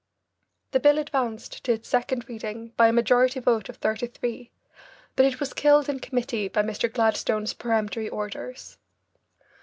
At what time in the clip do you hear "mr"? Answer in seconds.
6.63-6.91